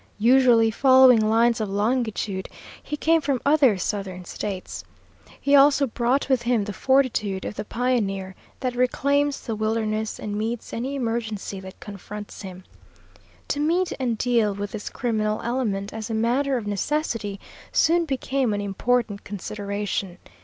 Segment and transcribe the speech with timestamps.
[0.17, 2.49] Usually following lines of longitude,
[2.81, 4.83] he came from other Southern States.
[5.39, 10.35] He also brought with him the fortitude of the pioneer that reclaims the wilderness and
[10.35, 12.63] meets any emergency that confronts him.
[13.49, 17.39] To meet and deal with this criminal element as a matter of necessity
[17.71, 20.17] soon became an important consideration.